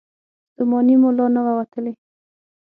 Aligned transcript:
ستومني 0.51 0.95
مو 1.01 1.09
لا 1.17 1.25
نه 1.33 1.41
وه 1.45 1.53
وتلې. 1.57 1.93